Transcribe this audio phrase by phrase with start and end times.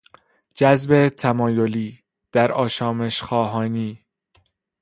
[0.55, 1.99] جذب تمایلی،
[2.31, 4.05] در آشامش خواهانی